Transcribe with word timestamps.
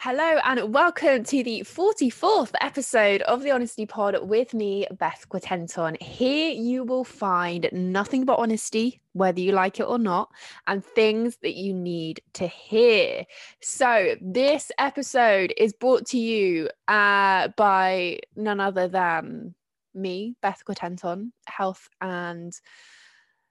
Hello 0.00 0.38
and 0.44 0.72
welcome 0.72 1.24
to 1.24 1.42
the 1.42 1.62
44th 1.62 2.52
episode 2.60 3.20
of 3.22 3.42
the 3.42 3.50
Honesty 3.50 3.84
Pod 3.84 4.16
with 4.22 4.54
me, 4.54 4.86
Beth 4.96 5.26
Quatenton. 5.28 6.00
Here 6.00 6.52
you 6.52 6.84
will 6.84 7.02
find 7.02 7.68
nothing 7.72 8.24
but 8.24 8.38
honesty, 8.38 9.00
whether 9.14 9.40
you 9.40 9.50
like 9.50 9.80
it 9.80 9.88
or 9.88 9.98
not, 9.98 10.30
and 10.68 10.84
things 10.84 11.38
that 11.42 11.56
you 11.56 11.74
need 11.74 12.20
to 12.34 12.46
hear. 12.46 13.24
So, 13.60 14.14
this 14.20 14.70
episode 14.78 15.52
is 15.56 15.72
brought 15.72 16.06
to 16.06 16.18
you 16.18 16.70
uh, 16.86 17.48
by 17.56 18.20
none 18.36 18.60
other 18.60 18.86
than 18.86 19.56
me, 19.94 20.36
Beth 20.40 20.62
Quatenton, 20.64 21.32
health 21.48 21.88
and 22.00 22.52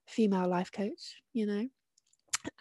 female 0.05 0.47
life 0.47 0.71
coach, 0.71 1.21
you 1.33 1.45
know. 1.45 1.67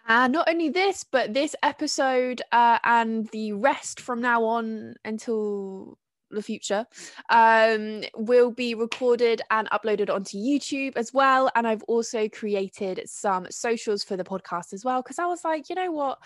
And 0.07 0.33
not 0.33 0.49
only 0.49 0.69
this, 0.69 1.03
but 1.03 1.33
this 1.33 1.55
episode 1.63 2.41
uh, 2.51 2.79
and 2.83 3.27
the 3.29 3.53
rest 3.53 3.99
from 3.99 4.21
now 4.21 4.43
on 4.43 4.95
until 5.03 5.97
the 6.29 6.41
future 6.41 6.85
um, 7.29 8.03
will 8.15 8.51
be 8.51 8.75
recorded 8.75 9.41
and 9.49 9.69
uploaded 9.69 10.09
onto 10.09 10.37
YouTube 10.37 10.95
as 10.95 11.13
well. 11.13 11.49
And 11.55 11.67
I've 11.67 11.83
also 11.83 12.27
created 12.29 13.01
some 13.05 13.47
socials 13.49 14.03
for 14.03 14.17
the 14.17 14.23
podcast 14.23 14.73
as 14.73 14.83
well 14.83 15.01
because 15.01 15.19
I 15.19 15.25
was 15.25 15.43
like, 15.43 15.69
you 15.69 15.75
know 15.75 15.91
what? 15.91 16.19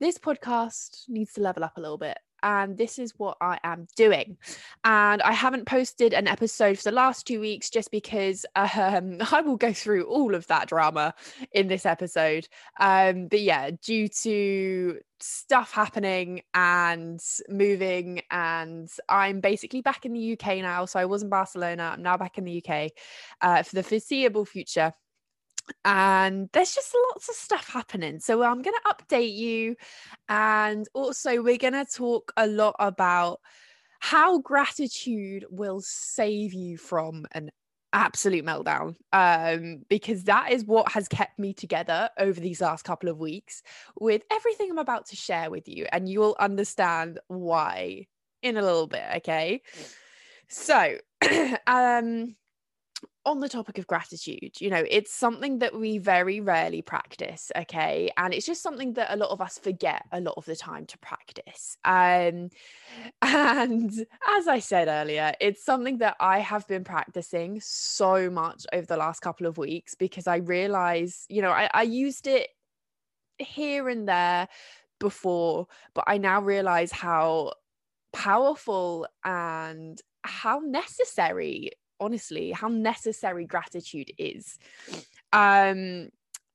This 0.00 0.18
podcast 0.18 1.08
needs 1.08 1.32
to 1.34 1.40
level 1.40 1.64
up 1.64 1.76
a 1.76 1.80
little 1.80 1.98
bit 1.98 2.18
and 2.42 2.76
this 2.76 2.98
is 2.98 3.12
what 3.16 3.36
I 3.40 3.58
am 3.64 3.86
doing. 3.96 4.36
And 4.84 5.22
I 5.22 5.32
haven't 5.32 5.66
posted 5.66 6.12
an 6.12 6.26
episode 6.28 6.78
for 6.78 6.84
the 6.84 6.92
last 6.92 7.26
two 7.26 7.40
weeks 7.40 7.70
just 7.70 7.90
because 7.90 8.46
um, 8.56 9.18
I 9.32 9.40
will 9.40 9.56
go 9.56 9.72
through 9.72 10.04
all 10.04 10.34
of 10.34 10.46
that 10.48 10.68
drama 10.68 11.14
in 11.52 11.68
this 11.68 11.86
episode. 11.86 12.48
Um, 12.78 13.28
but 13.28 13.40
yeah, 13.40 13.70
due 13.82 14.08
to 14.08 15.00
stuff 15.20 15.72
happening 15.72 16.42
and 16.54 17.20
moving, 17.48 18.22
and 18.30 18.88
I'm 19.08 19.40
basically 19.40 19.80
back 19.80 20.06
in 20.06 20.12
the 20.12 20.32
UK 20.32 20.58
now. 20.58 20.84
So 20.84 21.00
I 21.00 21.06
was 21.06 21.22
in 21.22 21.28
Barcelona, 21.28 21.94
I'm 21.94 22.02
now 22.02 22.16
back 22.16 22.38
in 22.38 22.44
the 22.44 22.64
UK 22.64 22.92
uh, 23.40 23.62
for 23.62 23.74
the 23.74 23.82
foreseeable 23.82 24.44
future 24.44 24.92
and 25.84 26.48
there's 26.52 26.74
just 26.74 26.94
lots 27.10 27.28
of 27.28 27.34
stuff 27.34 27.68
happening. 27.68 28.20
So 28.20 28.42
I'm 28.42 28.62
going 28.62 28.76
to 28.84 28.94
update 28.94 29.34
you. 29.34 29.76
And 30.28 30.86
also, 30.94 31.42
we're 31.42 31.58
going 31.58 31.72
to 31.74 31.84
talk 31.84 32.32
a 32.36 32.46
lot 32.46 32.76
about 32.78 33.40
how 34.00 34.38
gratitude 34.38 35.44
will 35.50 35.80
save 35.80 36.54
you 36.54 36.78
from 36.78 37.26
an 37.32 37.50
absolute 37.94 38.44
meltdown 38.44 38.94
um 39.14 39.78
because 39.88 40.24
that 40.24 40.52
is 40.52 40.62
what 40.66 40.92
has 40.92 41.08
kept 41.08 41.38
me 41.38 41.54
together 41.54 42.10
over 42.18 42.38
these 42.38 42.60
last 42.60 42.84
couple 42.84 43.08
of 43.08 43.18
weeks 43.18 43.62
with 43.98 44.22
everything 44.30 44.70
I'm 44.70 44.78
about 44.78 45.06
to 45.06 45.16
share 45.16 45.50
with 45.50 45.66
you 45.68 45.86
and 45.90 46.06
you 46.06 46.20
will 46.20 46.36
understand 46.38 47.18
why 47.28 48.06
in 48.42 48.58
a 48.58 48.62
little 48.62 48.86
bit 48.86 49.04
okay 49.16 49.62
so 50.48 50.98
um 51.66 52.36
on 53.28 53.40
the 53.40 53.48
topic 53.48 53.78
of 53.78 53.86
gratitude, 53.86 54.60
you 54.60 54.70
know, 54.70 54.84
it's 54.88 55.12
something 55.12 55.58
that 55.58 55.78
we 55.78 55.98
very 55.98 56.40
rarely 56.40 56.82
practice, 56.82 57.52
okay? 57.56 58.10
And 58.16 58.32
it's 58.32 58.46
just 58.46 58.62
something 58.62 58.94
that 58.94 59.12
a 59.12 59.16
lot 59.16 59.30
of 59.30 59.40
us 59.40 59.58
forget 59.58 60.04
a 60.12 60.20
lot 60.20 60.34
of 60.36 60.44
the 60.44 60.56
time 60.56 60.86
to 60.86 60.98
practice. 60.98 61.76
Um, 61.84 62.50
and 63.22 63.92
as 64.36 64.48
I 64.48 64.58
said 64.58 64.88
earlier, 64.88 65.32
it's 65.40 65.64
something 65.64 65.98
that 65.98 66.16
I 66.20 66.38
have 66.40 66.66
been 66.66 66.84
practicing 66.84 67.60
so 67.60 68.30
much 68.30 68.66
over 68.72 68.86
the 68.86 68.96
last 68.96 69.20
couple 69.20 69.46
of 69.46 69.58
weeks 69.58 69.94
because 69.94 70.26
I 70.26 70.36
realize, 70.36 71.26
you 71.28 71.42
know, 71.42 71.50
I, 71.50 71.68
I 71.72 71.82
used 71.82 72.26
it 72.26 72.48
here 73.38 73.88
and 73.88 74.08
there 74.08 74.48
before, 74.98 75.68
but 75.94 76.04
I 76.06 76.18
now 76.18 76.40
realize 76.40 76.92
how 76.92 77.52
powerful 78.12 79.06
and 79.24 80.00
how 80.22 80.60
necessary 80.60 81.72
honestly 82.00 82.50
how 82.52 82.68
necessary 82.68 83.44
gratitude 83.44 84.12
is 84.18 84.58
um 85.32 86.08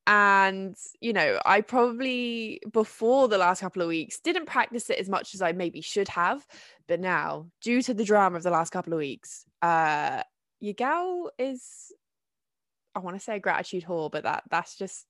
and 0.05 0.75
you 0.99 1.13
know 1.13 1.39
i 1.45 1.61
probably 1.61 2.59
before 2.71 3.27
the 3.27 3.37
last 3.37 3.61
couple 3.61 3.81
of 3.81 3.87
weeks 3.87 4.19
didn't 4.19 4.45
practice 4.45 4.89
it 4.89 4.99
as 4.99 5.07
much 5.07 5.33
as 5.33 5.41
i 5.41 5.51
maybe 5.51 5.79
should 5.81 6.09
have 6.09 6.45
but 6.87 6.99
now 6.99 7.47
due 7.61 7.81
to 7.81 7.93
the 7.93 8.03
drama 8.03 8.35
of 8.35 8.43
the 8.43 8.49
last 8.49 8.71
couple 8.71 8.91
of 8.91 8.99
weeks 8.99 9.45
uh 9.61 10.21
your 10.59 10.73
gal 10.73 11.31
is 11.39 11.91
i 12.95 12.99
want 12.99 13.15
to 13.15 13.23
say 13.23 13.39
gratitude 13.39 13.83
whore 13.83 14.11
but 14.11 14.23
that 14.23 14.43
that's 14.49 14.77
just 14.77 15.05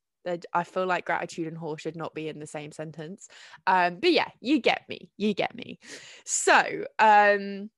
I 0.53 0.63
feel 0.63 0.85
like 0.85 1.05
gratitude 1.05 1.47
and 1.47 1.57
whore 1.57 1.79
should 1.79 1.95
not 1.95 2.13
be 2.13 2.27
in 2.27 2.39
the 2.39 2.47
same 2.47 2.71
sentence. 2.71 3.27
Um, 3.67 3.97
but 3.99 4.11
yeah, 4.11 4.29
you 4.39 4.59
get 4.59 4.83
me. 4.87 5.09
You 5.17 5.33
get 5.33 5.53
me. 5.55 5.79
So, 6.25 6.85
um, 6.99 7.69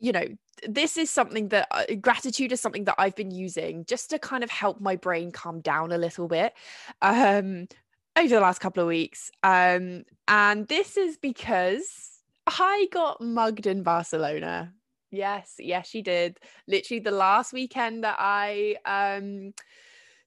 you 0.00 0.12
know, 0.12 0.26
this 0.66 0.96
is 0.96 1.10
something 1.10 1.48
that 1.48 1.68
uh, 1.70 1.84
gratitude 2.00 2.52
is 2.52 2.60
something 2.60 2.84
that 2.84 2.96
I've 2.98 3.14
been 3.14 3.30
using 3.30 3.84
just 3.84 4.10
to 4.10 4.18
kind 4.18 4.42
of 4.42 4.50
help 4.50 4.80
my 4.80 4.96
brain 4.96 5.30
calm 5.30 5.60
down 5.60 5.92
a 5.92 5.98
little 5.98 6.26
bit 6.26 6.54
um, 7.02 7.68
over 8.16 8.28
the 8.28 8.40
last 8.40 8.60
couple 8.60 8.82
of 8.82 8.88
weeks. 8.88 9.30
Um, 9.42 10.04
and 10.26 10.66
this 10.68 10.96
is 10.96 11.16
because 11.16 12.20
I 12.46 12.88
got 12.92 13.20
mugged 13.20 13.66
in 13.66 13.82
Barcelona. 13.82 14.72
Yes, 15.10 15.54
yes, 15.58 15.88
she 15.88 16.02
did. 16.02 16.38
Literally 16.66 17.00
the 17.00 17.10
last 17.10 17.52
weekend 17.52 18.04
that 18.04 18.16
I 18.18 18.76
um, 18.84 19.52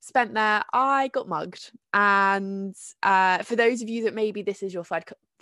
spent 0.01 0.33
there, 0.33 0.63
I 0.73 1.07
got 1.09 1.27
mugged. 1.27 1.71
And 1.93 2.75
uh, 3.01 3.39
for 3.39 3.55
those 3.55 3.81
of 3.81 3.89
you 3.89 4.03
that 4.03 4.13
maybe 4.13 4.41
this 4.41 4.61
is 4.61 4.73
your 4.73 4.83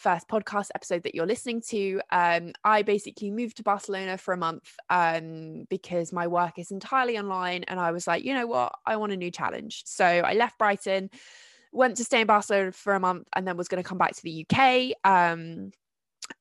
first 0.02 0.28
podcast 0.28 0.70
episode 0.74 1.04
that 1.04 1.14
you're 1.14 1.28
listening 1.28 1.62
to, 1.62 2.02
um, 2.10 2.54
I 2.64 2.82
basically 2.82 3.30
moved 3.30 3.58
to 3.58 3.64
Barcelona 3.64 4.18
for 4.18 4.34
a 4.34 4.38
month 4.38 4.76
um, 4.90 5.66
because 5.70 6.12
my 6.12 6.28
work 6.28 6.58
is 6.58 6.72
entirely 6.72 7.18
online. 7.18 7.64
And 7.68 7.80
I 7.80 7.92
was 7.92 8.08
like, 8.08 8.24
you 8.24 8.34
know 8.34 8.48
what? 8.48 8.74
I 8.86 8.98
want 8.98 9.12
a 9.12 9.18
new 9.18 9.32
challenge. 9.32 9.84
So 9.86 10.06
I 10.06 10.34
left 10.34 10.58
Brighton, 10.58 11.12
went 11.72 11.98
to 11.98 12.04
stay 12.04 12.22
in 12.22 12.28
Barcelona 12.28 12.72
for 12.72 12.96
a 12.96 13.00
month, 13.00 13.28
and 13.36 13.48
then 13.48 13.58
was 13.58 13.68
going 13.68 13.82
to 13.82 13.88
come 13.88 14.00
back 14.00 14.16
to 14.16 14.24
the 14.24 14.46
UK. 14.50 14.94
Um, 15.04 15.72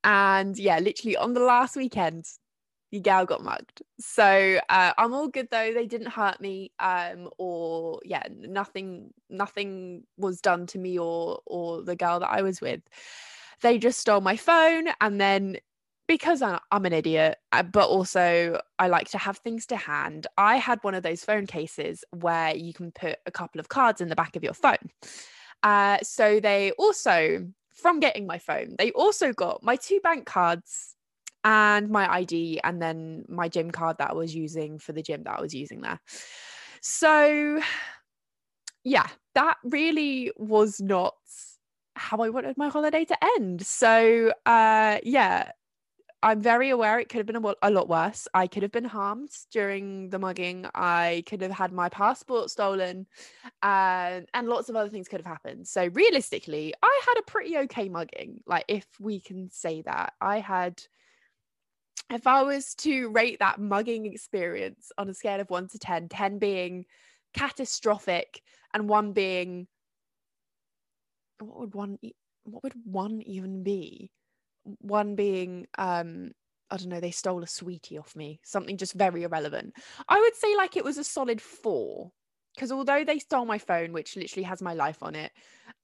and 0.02 0.58
yeah, 0.58 0.78
literally 0.78 1.16
on 1.16 1.34
the 1.34 1.40
last 1.40 1.76
weekend, 1.76 2.24
your 2.90 3.02
gal 3.02 3.26
got 3.26 3.44
mugged. 3.44 3.82
So 4.00 4.58
uh, 4.68 4.92
I'm 4.96 5.12
all 5.12 5.28
good 5.28 5.48
though. 5.50 5.72
They 5.72 5.86
didn't 5.86 6.08
hurt 6.08 6.40
me, 6.40 6.72
um, 6.80 7.28
or 7.38 8.00
yeah, 8.04 8.24
nothing, 8.30 9.12
nothing 9.28 10.04
was 10.16 10.40
done 10.40 10.66
to 10.68 10.78
me 10.78 10.98
or 10.98 11.40
or 11.46 11.82
the 11.82 11.94
girl 11.94 12.20
that 12.20 12.30
I 12.30 12.42
was 12.42 12.60
with 12.60 12.80
they 13.62 13.78
just 13.78 13.98
stole 13.98 14.20
my 14.20 14.36
phone 14.36 14.88
and 15.00 15.20
then 15.20 15.58
because 16.10 16.42
I'm 16.42 16.84
an 16.84 16.92
idiot, 16.92 17.36
uh, 17.52 17.62
but 17.62 17.88
also 17.88 18.60
I 18.80 18.88
like 18.88 19.08
to 19.10 19.18
have 19.18 19.38
things 19.38 19.64
to 19.66 19.76
hand. 19.76 20.26
I 20.36 20.56
had 20.56 20.80
one 20.82 20.96
of 20.96 21.04
those 21.04 21.24
phone 21.24 21.46
cases 21.46 22.02
where 22.10 22.52
you 22.56 22.74
can 22.74 22.90
put 22.90 23.18
a 23.26 23.30
couple 23.30 23.60
of 23.60 23.68
cards 23.68 24.00
in 24.00 24.08
the 24.08 24.16
back 24.16 24.34
of 24.34 24.42
your 24.42 24.54
phone. 24.54 24.90
Uh, 25.62 25.98
so 26.02 26.40
they 26.40 26.72
also, 26.72 27.46
from 27.72 28.00
getting 28.00 28.26
my 28.26 28.38
phone, 28.38 28.74
they 28.76 28.90
also 28.90 29.32
got 29.32 29.62
my 29.62 29.76
two 29.76 30.00
bank 30.00 30.26
cards 30.26 30.96
and 31.44 31.88
my 31.90 32.12
ID, 32.12 32.60
and 32.64 32.82
then 32.82 33.24
my 33.28 33.48
gym 33.48 33.70
card 33.70 33.96
that 33.98 34.10
I 34.10 34.14
was 34.14 34.34
using 34.34 34.80
for 34.80 34.92
the 34.92 35.02
gym 35.02 35.22
that 35.22 35.38
I 35.38 35.40
was 35.40 35.54
using 35.54 35.80
there. 35.80 36.00
So, 36.82 37.60
yeah, 38.82 39.06
that 39.34 39.58
really 39.62 40.32
was 40.36 40.80
not 40.80 41.14
how 42.00 42.18
I 42.18 42.30
wanted 42.30 42.56
my 42.56 42.68
holiday 42.70 43.04
to 43.04 43.24
end. 43.36 43.64
So, 43.64 44.32
uh, 44.46 44.98
yeah, 45.02 45.52
I'm 46.22 46.40
very 46.40 46.70
aware 46.70 46.98
it 46.98 47.10
could 47.10 47.18
have 47.18 47.26
been 47.26 47.44
a, 47.44 47.54
a, 47.62 47.70
lot 47.70 47.88
worse. 47.88 48.26
I 48.32 48.46
could 48.46 48.62
have 48.62 48.72
been 48.72 48.86
harmed 48.86 49.30
during 49.52 50.08
the 50.08 50.18
mugging. 50.18 50.66
I 50.74 51.24
could 51.26 51.42
have 51.42 51.50
had 51.50 51.72
my 51.72 51.90
passport 51.90 52.50
stolen, 52.50 53.06
uh, 53.62 54.20
and 54.32 54.48
lots 54.48 54.70
of 54.70 54.76
other 54.76 54.88
things 54.88 55.08
could 55.08 55.20
have 55.20 55.26
happened. 55.26 55.68
So, 55.68 55.88
realistically, 55.92 56.74
I 56.82 57.00
had 57.06 57.18
a 57.18 57.30
pretty 57.30 57.58
okay 57.58 57.90
mugging. 57.90 58.40
Like, 58.46 58.64
if 58.66 58.86
we 58.98 59.20
can 59.20 59.50
say 59.50 59.82
that, 59.82 60.14
I 60.20 60.40
had. 60.40 60.82
If 62.10 62.26
I 62.26 62.42
was 62.42 62.74
to 62.76 63.10
rate 63.10 63.38
that 63.38 63.60
mugging 63.60 64.06
experience 64.06 64.90
on 64.98 65.08
a 65.08 65.14
scale 65.14 65.38
of 65.38 65.48
one 65.48 65.68
to 65.68 65.78
10, 65.78 66.08
10 66.08 66.38
being 66.38 66.86
catastrophic 67.34 68.42
and 68.74 68.88
one 68.88 69.12
being 69.12 69.68
what 71.40 71.58
would 71.58 71.74
one 71.74 71.98
what 72.44 72.62
would 72.62 72.74
one 72.84 73.22
even 73.22 73.62
be? 73.62 74.10
One 74.80 75.14
being 75.14 75.66
um 75.78 76.32
I 76.70 76.76
don't 76.76 76.88
know, 76.88 77.00
they 77.00 77.10
stole 77.10 77.42
a 77.42 77.48
sweetie 77.48 77.98
off 77.98 78.14
me, 78.14 78.40
something 78.44 78.76
just 78.76 78.94
very 78.94 79.24
irrelevant. 79.24 79.74
I 80.08 80.20
would 80.20 80.36
say 80.36 80.54
like 80.56 80.76
it 80.76 80.84
was 80.84 80.98
a 80.98 81.04
solid 81.04 81.40
four. 81.40 82.12
Because 82.54 82.72
although 82.72 83.04
they 83.04 83.20
stole 83.20 83.44
my 83.44 83.58
phone, 83.58 83.92
which 83.92 84.16
literally 84.16 84.42
has 84.42 84.60
my 84.60 84.74
life 84.74 85.02
on 85.02 85.14
it, 85.14 85.30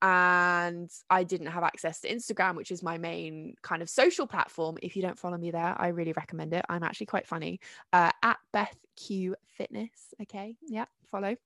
and 0.02 0.90
I 1.08 1.22
didn't 1.22 1.46
have 1.46 1.62
access 1.62 2.00
to 2.00 2.12
Instagram, 2.12 2.56
which 2.56 2.72
is 2.72 2.82
my 2.82 2.98
main 2.98 3.54
kind 3.62 3.82
of 3.82 3.88
social 3.88 4.26
platform. 4.26 4.76
If 4.82 4.96
you 4.96 5.02
don't 5.02 5.18
follow 5.18 5.38
me 5.38 5.52
there, 5.52 5.76
I 5.78 5.88
really 5.88 6.12
recommend 6.12 6.52
it. 6.52 6.64
I'm 6.68 6.82
actually 6.82 7.06
quite 7.06 7.26
funny. 7.26 7.60
Uh, 7.92 8.10
at 8.22 8.38
Beth 8.52 8.76
Q 8.96 9.36
Fitness. 9.56 10.12
Okay. 10.22 10.56
Yeah, 10.66 10.86
follow. 11.04 11.36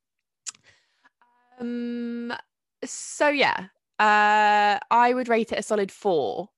Um, 1.60 2.32
so 2.84 3.28
yeah, 3.28 3.66
uh, 4.00 4.78
I 4.90 5.12
would 5.12 5.28
rate 5.28 5.52
it 5.52 5.58
a 5.58 5.62
solid 5.62 5.92
four 5.92 6.48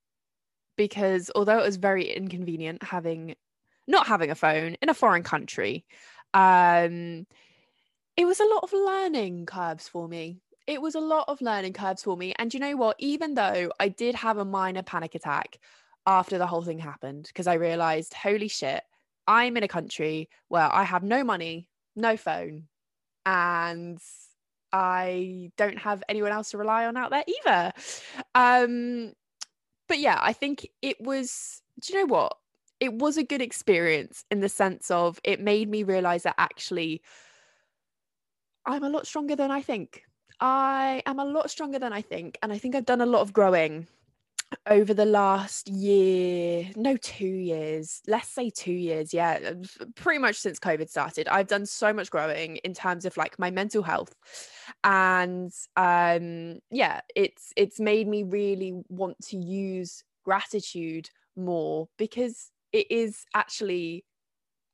because 0.77 1.29
although 1.35 1.59
it 1.59 1.67
was 1.67 1.77
very 1.77 2.05
inconvenient 2.05 2.85
having 2.85 3.35
not 3.89 4.07
having 4.07 4.31
a 4.31 4.37
phone 4.37 4.77
in 4.81 4.89
a 4.89 4.95
foreign 4.95 5.25
country, 5.25 5.85
um, 6.35 7.27
it 8.17 8.25
was 8.27 8.39
a 8.39 8.45
lot 8.45 8.63
of 8.63 8.73
learning 8.73 9.47
curves 9.47 9.89
for 9.89 10.07
me. 10.07 10.41
It 10.69 10.81
was 10.81 10.95
a 10.95 11.01
lot 11.01 11.25
of 11.27 11.41
learning 11.41 11.73
curves 11.73 12.05
for 12.05 12.17
me. 12.17 12.33
And 12.39 12.55
you 12.55 12.61
know 12.61 12.77
what? 12.77 12.95
Even 13.01 13.35
though 13.35 13.73
I 13.81 13.89
did 13.89 14.15
have 14.15 14.39
a 14.39 14.45
minor 14.45 14.85
panic 14.85 15.17
attack 15.17 15.59
after 16.07 16.39
the 16.39 16.47
whole 16.47 16.63
thing 16.63 16.79
happened, 16.79 17.25
because 17.27 17.49
I 17.49 17.55
realized, 17.55 18.15
holy 18.15 18.47
shit, 18.47 18.85
I'm 19.27 19.57
in 19.57 19.65
a 19.65 19.69
country 19.69 20.29
where 20.47 20.73
I 20.73 20.85
have 20.85 21.03
no 21.03 21.25
money, 21.25 21.69
no 21.97 22.17
phone, 22.17 22.69
and 23.27 23.99
I 24.73 25.51
don't 25.57 25.79
have 25.79 26.03
anyone 26.09 26.33
else 26.33 26.51
to 26.51 26.59
rely 26.59 26.87
on 26.87 26.97
out 26.97 27.11
there 27.11 27.25
either. 27.27 27.73
Um, 28.35 29.13
but 29.89 29.99
yeah, 29.99 30.19
I 30.21 30.33
think 30.33 30.69
it 30.81 31.01
was, 31.01 31.63
do 31.81 31.93
you 31.93 32.01
know 32.01 32.15
what? 32.15 32.37
It 32.81 32.95
was 32.95 33.17
a 33.17 33.23
good 33.23 33.43
experience 33.43 34.25
in 34.31 34.41
the 34.41 34.49
sense 34.49 34.91
of 34.91 35.21
it 35.23 35.41
made 35.41 35.69
me 35.69 35.83
realize 35.83 36.25
that 36.25 36.35
actually 36.39 37.03
I'm 38.67 38.83
a 38.83 38.89
lot 38.89 39.07
stronger 39.07 39.37
than 39.37 39.51
I 39.51 39.61
think. 39.61 40.03
I 40.41 41.03
am 41.07 41.19
a 41.19 41.25
lot 41.25 41.51
stronger 41.51 41.79
than 41.79 41.93
I 41.93 42.03
think. 42.03 42.39
And 42.43 42.53
I 42.53 42.59
think 42.59 42.75
I've 42.75 42.87
done 42.87 43.01
a 43.01 43.07
lot 43.07 43.21
of 43.21 43.33
growing 43.33 43.87
over 44.67 44.95
the 44.95 45.05
last 45.05 45.69
year, 45.69 46.71
no, 46.77 46.97
two 46.97 47.27
years, 47.27 48.01
let's 48.07 48.29
say 48.29 48.51
two 48.51 48.73
years. 48.73 49.13
Yeah, 49.13 49.55
pretty 49.95 50.19
much 50.19 50.37
since 50.37 50.59
COVID 50.59 50.89
started, 50.89 51.29
I've 51.29 51.49
done 51.49 51.67
so 51.67 51.93
much 51.93 52.11
growing 52.11 52.57
in 52.59 52.75
terms 52.75 53.05
of 53.05 53.17
like 53.17 53.39
my 53.39 53.51
mental 53.51 53.83
health. 53.83 54.15
And 54.85 55.53
um, 55.77 56.59
yeah, 56.71 57.01
it's 57.15 57.53
it's 57.57 57.81
made 57.81 58.09
me 58.09 58.23
really 58.23 58.75
want 58.89 59.19
to 59.29 59.37
use 59.37 60.05
gratitude 60.25 61.11
more 61.37 61.89
because 61.99 62.51
it 62.73 62.91
is 62.91 63.25
actually 63.35 64.05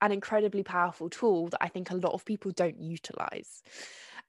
an 0.01 0.13
incredibly 0.13 0.63
powerful 0.63 1.11
tool 1.11 1.49
that 1.49 1.63
I 1.63 1.69
think 1.69 1.91
a 1.91 1.97
lot 1.97 2.13
of 2.13 2.25
people 2.25 2.53
don't 2.53 2.81
utilize. 2.81 3.63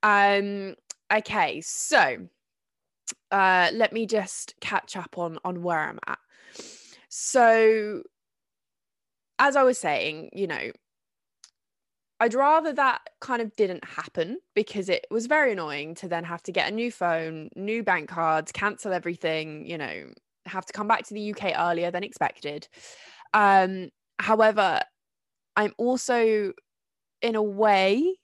Um, 0.02 0.74
okay, 1.12 1.60
so 1.60 2.28
uh, 3.30 3.70
let 3.72 3.92
me 3.92 4.06
just 4.06 4.54
catch 4.60 4.96
up 4.96 5.18
on 5.18 5.38
on 5.44 5.62
where 5.62 5.78
I'm 5.78 5.98
at. 6.06 6.18
So, 7.08 8.02
as 9.38 9.56
I 9.56 9.62
was 9.62 9.78
saying, 9.78 10.30
you 10.32 10.46
know, 10.46 10.70
I'd 12.20 12.34
rather 12.34 12.72
that 12.74 13.00
kind 13.20 13.40
of 13.40 13.56
didn't 13.56 13.84
happen 13.84 14.38
because 14.54 14.90
it 14.90 15.06
was 15.10 15.26
very 15.26 15.52
annoying 15.52 15.94
to 15.96 16.08
then 16.08 16.24
have 16.24 16.42
to 16.44 16.52
get 16.52 16.70
a 16.70 16.74
new 16.74 16.92
phone, 16.92 17.48
new 17.56 17.82
bank 17.82 18.10
cards, 18.10 18.52
cancel 18.52 18.92
everything, 18.92 19.66
you 19.66 19.78
know, 19.78 20.10
have 20.44 20.66
to 20.66 20.72
come 20.72 20.86
back 20.86 21.06
to 21.06 21.14
the 21.14 21.32
UK 21.32 21.58
earlier 21.58 21.90
than 21.90 22.04
expected. 22.04 22.68
Um, 23.32 23.88
however, 24.18 24.80
I'm 25.56 25.72
also, 25.78 26.52
in 27.22 27.34
a 27.36 27.42
way, 27.42 28.16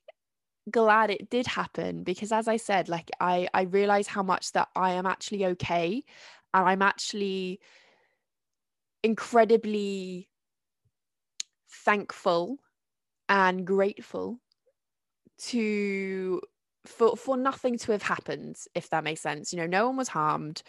glad 0.71 1.11
it 1.11 1.31
did 1.31 1.47
happen 1.47 2.03
because 2.05 2.33
as 2.33 2.49
I 2.49 2.57
said, 2.57 2.89
like 2.89 3.11
I 3.21 3.49
I 3.55 3.63
realize 3.63 4.07
how 4.09 4.23
much 4.23 4.53
that 4.53 4.69
I 4.77 4.93
am 4.93 5.07
actually 5.07 5.47
okay 5.47 6.05
and 6.55 6.69
I'm 6.69 6.83
actually 6.83 7.61
incredibly 9.03 10.29
thankful 11.71 12.59
and 13.29 13.67
grateful 13.67 14.41
to 15.39 16.41
for 16.87 17.17
for 17.17 17.37
nothing 17.37 17.77
to 17.79 17.93
have 17.93 18.03
happened 18.03 18.57
if 18.75 18.91
that 18.91 19.05
makes 19.05 19.21
sense. 19.21 19.53
You 19.53 19.59
know 19.61 19.67
no 19.67 19.87
one 19.89 19.97
was 19.97 20.09
harmed. 20.09 20.63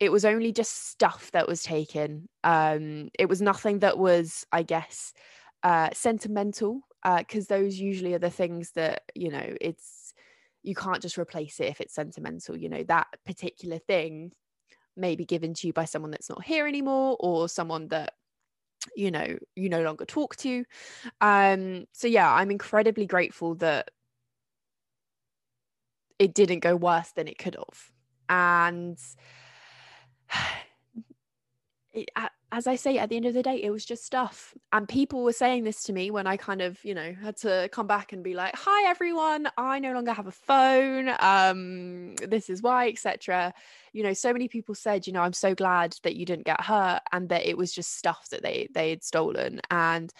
It 0.00 0.12
was 0.12 0.24
only 0.24 0.52
just 0.52 0.88
stuff 0.90 1.30
that 1.32 1.48
was 1.48 1.62
taken. 1.62 2.28
Um 2.44 3.10
it 3.18 3.28
was 3.28 3.42
nothing 3.42 3.80
that 3.80 3.98
was 3.98 4.46
i 4.52 4.62
guess 4.62 5.12
uh 5.62 5.90
sentimental 5.92 6.82
because 7.18 7.50
uh, 7.50 7.56
those 7.56 7.78
usually 7.78 8.14
are 8.14 8.18
the 8.18 8.30
things 8.30 8.72
that 8.72 9.02
you 9.14 9.30
know 9.30 9.56
it's 9.60 10.14
you 10.62 10.74
can't 10.74 11.02
just 11.02 11.18
replace 11.18 11.60
it 11.60 11.66
if 11.66 11.80
it's 11.80 11.94
sentimental 11.94 12.56
you 12.56 12.68
know 12.68 12.82
that 12.84 13.06
particular 13.26 13.78
thing 13.78 14.32
may 14.96 15.16
be 15.16 15.24
given 15.24 15.52
to 15.54 15.66
you 15.66 15.72
by 15.72 15.84
someone 15.84 16.10
that's 16.10 16.30
not 16.30 16.44
here 16.44 16.66
anymore 16.66 17.16
or 17.20 17.48
someone 17.48 17.88
that 17.88 18.14
you 18.96 19.10
know 19.10 19.36
you 19.56 19.68
no 19.68 19.82
longer 19.82 20.04
talk 20.04 20.36
to. 20.36 20.64
Um 21.20 21.86
so 21.92 22.06
yeah 22.06 22.32
i'm 22.32 22.50
incredibly 22.50 23.06
grateful 23.06 23.54
that 23.56 23.90
it 26.18 26.34
didn't 26.34 26.60
go 26.60 26.76
worse 26.76 27.10
than 27.12 27.28
it 27.28 27.38
could 27.38 27.56
have. 27.56 27.90
And 28.28 28.98
it, 31.92 32.10
as 32.54 32.68
I 32.68 32.76
say, 32.76 32.98
at 32.98 33.08
the 33.08 33.16
end 33.16 33.26
of 33.26 33.34
the 33.34 33.42
day, 33.42 33.60
it 33.60 33.70
was 33.70 33.84
just 33.84 34.04
stuff. 34.04 34.54
And 34.72 34.88
people 34.88 35.24
were 35.24 35.32
saying 35.32 35.64
this 35.64 35.82
to 35.84 35.92
me 35.92 36.12
when 36.12 36.28
I 36.28 36.36
kind 36.36 36.62
of, 36.62 36.82
you 36.84 36.94
know, 36.94 37.12
had 37.20 37.36
to 37.38 37.68
come 37.72 37.88
back 37.88 38.12
and 38.12 38.22
be 38.22 38.34
like, 38.34 38.54
"Hi 38.54 38.88
everyone, 38.88 39.48
I 39.56 39.80
no 39.80 39.92
longer 39.92 40.12
have 40.12 40.28
a 40.28 40.30
phone. 40.30 41.10
Um, 41.18 42.14
this 42.16 42.48
is 42.48 42.62
why, 42.62 42.88
etc." 42.88 43.52
You 43.92 44.04
know, 44.04 44.12
so 44.12 44.32
many 44.32 44.46
people 44.46 44.76
said, 44.76 45.04
you 45.06 45.12
know, 45.12 45.22
I'm 45.22 45.32
so 45.32 45.52
glad 45.54 45.96
that 46.04 46.14
you 46.14 46.24
didn't 46.24 46.46
get 46.46 46.60
hurt 46.60 47.00
and 47.10 47.28
that 47.30 47.44
it 47.44 47.58
was 47.58 47.72
just 47.72 47.96
stuff 47.98 48.28
that 48.30 48.42
they 48.42 48.68
they 48.72 48.90
had 48.90 49.02
stolen. 49.02 49.60
And 49.70 50.12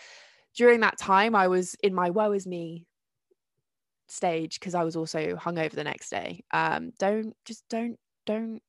during 0.57 0.81
that 0.81 0.99
time, 0.99 1.37
I 1.37 1.47
was 1.47 1.77
in 1.85 1.95
my 1.95 2.11
woe 2.11 2.33
is 2.33 2.49
me 2.49 2.85
stage 4.09 4.59
because 4.59 4.75
I 4.75 4.83
was 4.83 4.97
also 4.97 5.37
hungover 5.37 5.73
the 5.73 5.85
next 5.85 6.11
day. 6.11 6.43
Um, 6.53 6.93
don't 6.99 7.37
just 7.45 7.65
don't 7.69 7.97
don't 8.27 8.61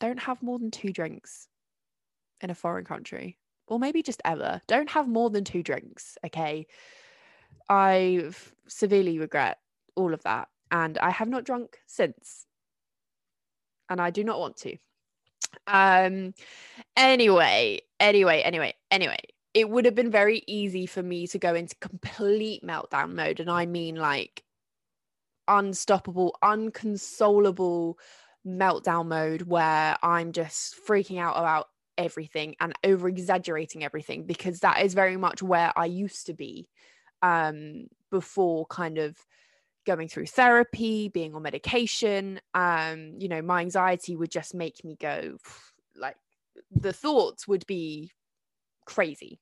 don't 0.00 0.18
have 0.18 0.42
more 0.42 0.58
than 0.58 0.72
two 0.72 0.92
drinks 0.92 1.48
in 2.40 2.50
a 2.50 2.54
foreign 2.54 2.84
country, 2.84 3.38
or 3.66 3.78
maybe 3.78 4.02
just 4.02 4.22
ever, 4.24 4.60
don't 4.66 4.90
have 4.90 5.08
more 5.08 5.30
than 5.30 5.44
two 5.44 5.62
drinks. 5.62 6.18
Okay. 6.24 6.66
I 7.68 8.30
severely 8.68 9.18
regret 9.18 9.58
all 9.96 10.12
of 10.12 10.22
that. 10.24 10.48
And 10.70 10.98
I 10.98 11.10
have 11.10 11.28
not 11.28 11.44
drunk 11.44 11.78
since. 11.86 12.46
And 13.88 14.00
I 14.00 14.10
do 14.10 14.24
not 14.24 14.40
want 14.40 14.56
to. 14.58 14.76
Um, 15.66 16.34
anyway, 16.96 17.80
anyway, 18.00 18.42
anyway, 18.42 18.74
anyway, 18.90 19.20
it 19.52 19.70
would 19.70 19.84
have 19.84 19.94
been 19.94 20.10
very 20.10 20.42
easy 20.46 20.86
for 20.86 21.02
me 21.02 21.26
to 21.28 21.38
go 21.38 21.54
into 21.54 21.76
complete 21.76 22.64
meltdown 22.64 23.14
mode. 23.14 23.40
And 23.40 23.50
I 23.50 23.66
mean 23.66 23.94
like 23.96 24.42
unstoppable, 25.46 26.36
unconsolable 26.42 27.98
meltdown 28.46 29.06
mode 29.06 29.42
where 29.42 29.96
I'm 30.02 30.32
just 30.32 30.76
freaking 30.86 31.18
out 31.18 31.36
about 31.36 31.68
everything 31.98 32.54
and 32.60 32.72
over 32.84 33.08
exaggerating 33.08 33.84
everything 33.84 34.24
because 34.24 34.60
that 34.60 34.82
is 34.82 34.94
very 34.94 35.16
much 35.16 35.42
where 35.42 35.72
I 35.76 35.86
used 35.86 36.26
to 36.26 36.34
be 36.34 36.68
um, 37.22 37.86
before 38.10 38.66
kind 38.66 38.98
of 38.98 39.16
going 39.86 40.08
through 40.08 40.26
therapy, 40.26 41.08
being 41.08 41.34
on 41.34 41.42
medication. 41.42 42.40
Um, 42.54 43.14
you 43.18 43.28
know, 43.28 43.42
my 43.42 43.60
anxiety 43.60 44.16
would 44.16 44.30
just 44.30 44.54
make 44.54 44.84
me 44.84 44.96
go 45.00 45.36
like 45.96 46.16
the 46.70 46.92
thoughts 46.92 47.46
would 47.46 47.66
be 47.66 48.10
crazy. 48.84 49.38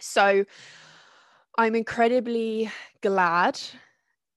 So 0.00 0.44
I'm 1.56 1.74
incredibly 1.74 2.70
glad 3.02 3.58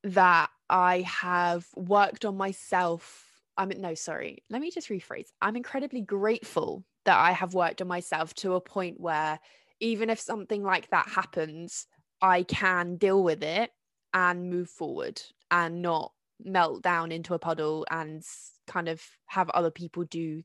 that 0.04 0.50
I 0.70 1.02
have 1.02 1.66
worked 1.76 2.24
on 2.24 2.38
myself. 2.38 3.26
I'm 3.58 3.70
no, 3.78 3.94
sorry. 3.94 4.44
Let 4.50 4.62
me 4.62 4.72
just 4.72 4.88
rephrase. 4.88 5.28
I'm 5.42 5.58
incredibly 5.58 6.02
grateful 6.02 6.86
that 7.10 7.18
I 7.18 7.32
have 7.32 7.56
worked 7.56 7.82
on 7.82 7.88
myself 7.88 8.36
to 8.36 8.54
a 8.54 8.62
point 8.62 9.00
where 9.00 9.40
even 9.80 10.12
if 10.12 10.20
something 10.20 10.62
like 10.62 10.92
that 10.92 11.10
happens, 11.10 11.88
I 12.22 12.44
can 12.44 12.98
deal 12.98 13.24
with 13.24 13.42
it 13.42 13.72
and 14.14 14.52
move 14.52 14.70
forward 14.70 15.20
and 15.50 15.82
not 15.82 16.12
melt 16.40 16.84
down 16.84 17.12
into 17.12 17.34
a 17.34 17.40
puddle 17.40 17.88
and 17.90 18.22
kind 18.68 18.88
of 18.88 19.02
have 19.26 19.50
other 19.50 19.72
people 19.72 20.04
do 20.04 20.44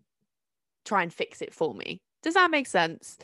try 0.86 1.02
and 1.02 1.12
fix 1.12 1.42
it 1.42 1.52
for 1.52 1.74
me. 1.74 2.00
Does 2.22 2.32
that 2.32 2.50
make 2.50 2.66
sense? 2.66 3.18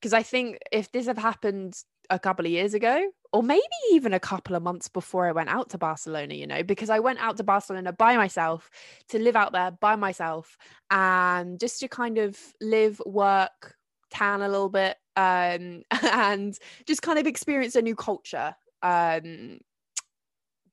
Because 0.00 0.12
I 0.12 0.24
think 0.24 0.58
if 0.72 0.90
this 0.90 1.06
had 1.06 1.18
happened 1.18 1.74
a 2.12 2.18
couple 2.18 2.44
of 2.44 2.52
years 2.52 2.74
ago, 2.74 3.10
or 3.32 3.42
maybe 3.42 3.62
even 3.92 4.12
a 4.12 4.20
couple 4.20 4.54
of 4.54 4.62
months 4.62 4.88
before 4.88 5.26
I 5.26 5.32
went 5.32 5.48
out 5.48 5.70
to 5.70 5.78
Barcelona, 5.78 6.34
you 6.34 6.46
know, 6.46 6.62
because 6.62 6.90
I 6.90 6.98
went 6.98 7.18
out 7.20 7.38
to 7.38 7.44
Barcelona 7.44 7.92
by 7.92 8.16
myself 8.16 8.70
to 9.08 9.18
live 9.18 9.34
out 9.34 9.52
there 9.52 9.70
by 9.70 9.96
myself 9.96 10.58
and 10.90 11.58
just 11.58 11.80
to 11.80 11.88
kind 11.88 12.18
of 12.18 12.38
live, 12.60 13.00
work, 13.06 13.76
tan 14.10 14.42
a 14.42 14.48
little 14.48 14.68
bit, 14.68 14.98
um, 15.16 15.82
and 16.12 16.58
just 16.86 17.00
kind 17.00 17.18
of 17.18 17.26
experience 17.26 17.74
a 17.74 17.82
new 17.82 17.96
culture. 17.96 18.54
Um, 18.82 19.58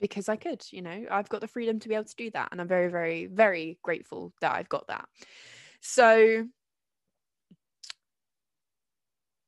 because 0.01 0.29
I 0.29 0.35
could, 0.35 0.63
you 0.71 0.81
know, 0.81 1.05
I've 1.11 1.29
got 1.29 1.41
the 1.41 1.47
freedom 1.47 1.79
to 1.79 1.89
be 1.89 1.95
able 1.95 2.05
to 2.05 2.15
do 2.15 2.31
that. 2.31 2.49
And 2.51 2.61
I'm 2.61 2.67
very, 2.67 2.89
very, 2.89 3.25
very 3.25 3.77
grateful 3.83 4.33
that 4.41 4.55
I've 4.55 4.69
got 4.69 4.87
that. 4.87 5.05
So 5.81 6.47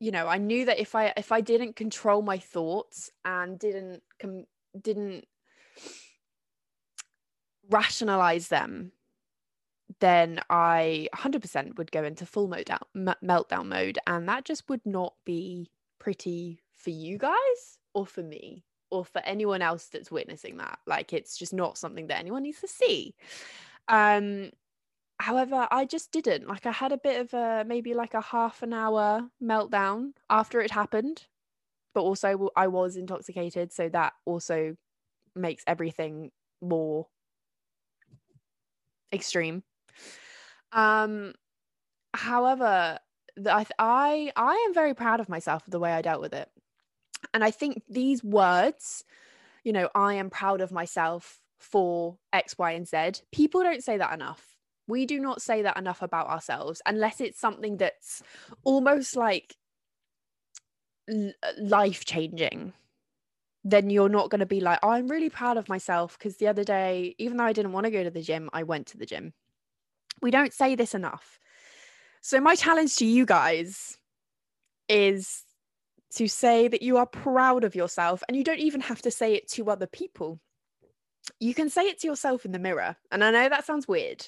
you 0.01 0.11
know 0.11 0.27
i 0.27 0.37
knew 0.37 0.65
that 0.65 0.79
if 0.79 0.95
i 0.95 1.13
if 1.15 1.31
i 1.31 1.39
didn't 1.39 1.77
control 1.77 2.21
my 2.21 2.37
thoughts 2.37 3.09
and 3.23 3.57
didn't 3.57 4.03
com- 4.19 4.45
didn't 4.81 5.25
rationalize 7.69 8.49
them 8.49 8.91
then 9.99 10.39
I 10.49 11.09
100% 11.15 11.77
would 11.77 11.91
go 11.91 12.03
into 12.03 12.25
full 12.25 12.47
mode 12.47 12.65
down, 12.65 12.79
m- 12.95 13.15
meltdown 13.23 13.67
mode. 13.67 13.99
And 14.07 14.27
that 14.29 14.45
just 14.45 14.67
would 14.69 14.85
not 14.85 15.13
be 15.25 15.69
pretty 15.99 16.61
for 16.75 16.89
you 16.91 17.17
guys 17.17 17.79
or 17.93 18.05
for 18.05 18.23
me 18.23 18.63
or 18.89 19.05
for 19.05 19.21
anyone 19.25 19.61
else 19.61 19.87
that's 19.87 20.11
witnessing 20.11 20.57
that. 20.57 20.79
Like 20.87 21.13
it's 21.13 21.37
just 21.37 21.53
not 21.53 21.77
something 21.77 22.07
that 22.07 22.19
anyone 22.19 22.43
needs 22.43 22.61
to 22.61 22.67
see. 22.67 23.15
Um, 23.87 24.51
however, 25.21 25.67
I 25.71 25.85
just 25.85 26.11
didn't. 26.11 26.47
Like 26.47 26.65
I 26.65 26.71
had 26.71 26.91
a 26.91 26.97
bit 26.97 27.21
of 27.21 27.33
a 27.33 27.63
maybe 27.65 27.93
like 27.93 28.13
a 28.13 28.21
half 28.21 28.63
an 28.63 28.73
hour 28.73 29.29
meltdown 29.41 30.13
after 30.29 30.59
it 30.61 30.71
happened, 30.71 31.27
but 31.93 32.01
also 32.01 32.49
I 32.55 32.67
was 32.67 32.97
intoxicated, 32.97 33.71
so 33.71 33.89
that 33.89 34.13
also 34.25 34.75
makes 35.35 35.63
everything 35.67 36.31
more 36.61 37.07
extreme. 39.13 39.63
Um, 40.71 41.33
however, 42.13 42.99
I 43.45 43.65
I 43.77 44.31
I 44.35 44.65
am 44.67 44.73
very 44.73 44.93
proud 44.93 45.19
of 45.19 45.29
myself 45.29 45.63
for 45.63 45.69
the 45.69 45.79
way 45.79 45.93
I 45.93 46.01
dealt 46.01 46.21
with 46.21 46.33
it, 46.33 46.49
and 47.33 47.43
I 47.43 47.51
think 47.51 47.83
these 47.89 48.23
words, 48.23 49.03
you 49.63 49.73
know, 49.73 49.89
I 49.93 50.15
am 50.15 50.29
proud 50.29 50.61
of 50.61 50.71
myself 50.71 51.39
for 51.59 52.17
X, 52.33 52.57
Y, 52.57 52.71
and 52.71 52.87
Z. 52.87 53.23
People 53.31 53.61
don't 53.61 53.83
say 53.83 53.97
that 53.97 54.13
enough. 54.13 54.50
We 54.91 55.05
do 55.05 55.19
not 55.19 55.41
say 55.41 55.61
that 55.61 55.77
enough 55.77 56.01
about 56.01 56.27
ourselves 56.27 56.81
unless 56.85 57.21
it's 57.21 57.39
something 57.39 57.77
that's 57.77 58.21
almost 58.63 59.15
like 59.15 59.55
uh, 61.09 61.31
life 61.57 62.05
changing 62.05 62.73
then 63.63 63.89
you're 63.89 64.09
not 64.09 64.29
going 64.29 64.39
to 64.39 64.45
be 64.45 64.59
like, 64.59 64.79
oh, 64.81 64.89
I'm 64.89 65.07
really 65.07 65.29
proud 65.29 65.57
of 65.57 65.69
myself. 65.69 66.17
Because 66.17 66.37
the 66.37 66.47
other 66.47 66.63
day, 66.63 67.15
even 67.19 67.37
though 67.37 67.43
I 67.43 67.53
didn't 67.53 67.73
want 67.73 67.85
to 67.85 67.91
go 67.91 68.03
to 68.03 68.09
the 68.09 68.21
gym, 68.21 68.49
I 68.53 68.63
went 68.63 68.87
to 68.87 68.97
the 68.97 69.05
gym. 69.05 69.33
We 70.21 70.31
don't 70.31 70.53
say 70.53 70.75
this 70.75 70.95
enough. 70.95 71.39
So, 72.21 72.39
my 72.39 72.55
challenge 72.55 72.95
to 72.97 73.05
you 73.05 73.25
guys 73.25 73.97
is 74.89 75.43
to 76.15 76.27
say 76.27 76.67
that 76.67 76.81
you 76.81 76.97
are 76.97 77.05
proud 77.05 77.63
of 77.63 77.75
yourself. 77.75 78.23
And 78.27 78.35
you 78.35 78.43
don't 78.43 78.59
even 78.59 78.81
have 78.81 79.01
to 79.03 79.11
say 79.11 79.35
it 79.35 79.47
to 79.51 79.69
other 79.69 79.87
people. 79.87 80.39
You 81.39 81.53
can 81.53 81.69
say 81.69 81.83
it 81.83 81.99
to 82.01 82.07
yourself 82.07 82.45
in 82.45 82.51
the 82.51 82.59
mirror. 82.59 82.95
And 83.11 83.23
I 83.23 83.31
know 83.31 83.47
that 83.47 83.65
sounds 83.65 83.87
weird. 83.87 84.27